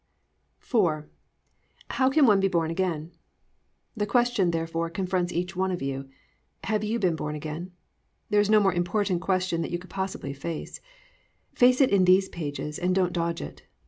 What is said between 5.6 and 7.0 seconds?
of you, Have you